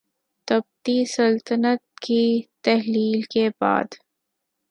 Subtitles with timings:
[0.47, 2.23] تبتی سلطنت کی
[2.63, 3.95] تحلیل کے بعد